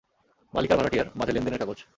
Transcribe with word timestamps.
মালিক 0.53 0.71
আর 0.71 0.77
ভাড়াটিয়ার, 0.77 1.07
মাঝে 1.15 1.31
লেনদেনের 1.31 1.59
কাগজ। 1.59 1.79